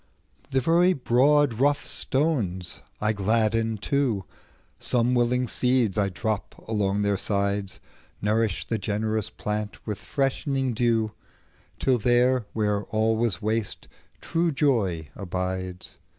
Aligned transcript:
The 0.49 0.61
very 0.61 0.93
broad 0.93 1.59
rough 1.59 1.85
stones 1.85 2.81
I 2.99 3.13
gladden 3.13 3.77
too; 3.77 4.23
Some 4.79 5.13
willing 5.13 5.47
seeds 5.47 5.95
I 5.95 6.09
drop 6.09 6.55
along 6.67 7.03
their 7.03 7.17
sides, 7.19 7.79
Nourish 8.19 8.65
the 8.65 8.79
generous 8.79 9.29
plant 9.29 9.85
with 9.85 9.99
freshening 9.99 10.73
dew, 10.73 11.11
Till 11.77 11.99
there 11.99 12.47
where 12.53 12.85
all 12.85 13.15
was 13.15 13.43
waste, 13.43 13.87
true 14.21 14.51
joy 14.51 15.09
abides. 15.15 15.99